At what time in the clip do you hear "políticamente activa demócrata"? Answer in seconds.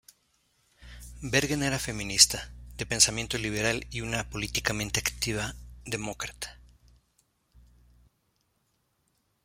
4.31-6.59